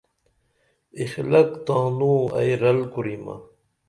اخلق 1.01 1.49
تانوں 1.65 2.21
ائی 2.37 2.51
رل 2.61 2.79
کوریمہ 2.93 3.35